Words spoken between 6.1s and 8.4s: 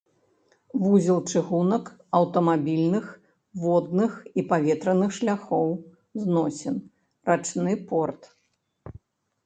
зносін, рачны порт.